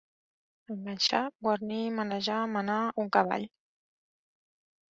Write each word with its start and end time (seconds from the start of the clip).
Enganxar, 0.75 1.21
guarnir, 1.47 1.83
manejar, 1.99 2.39
menar, 2.57 2.81
un 3.05 3.15
cavall. 3.19 3.49